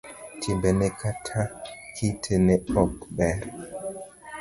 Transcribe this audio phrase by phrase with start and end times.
[0.41, 1.41] Timbene kata
[1.95, 3.41] kite ne ok ber.